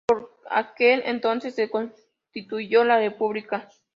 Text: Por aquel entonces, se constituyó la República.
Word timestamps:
Por 0.07 0.35
aquel 0.49 1.03
entonces, 1.05 1.53
se 1.53 1.69
constituyó 1.69 2.83
la 2.83 2.97
República. 2.97 3.69